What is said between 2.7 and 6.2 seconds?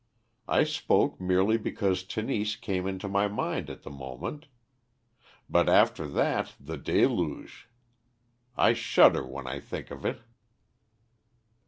into my mind at the moment. But after